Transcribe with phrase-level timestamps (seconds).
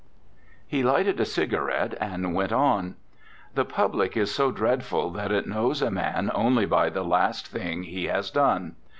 [0.65, 2.95] He lighted a cigarette and went on:
[3.53, 7.83] 'The public is so dreadful that it knows a man only by the last thing
[7.83, 8.77] he has done.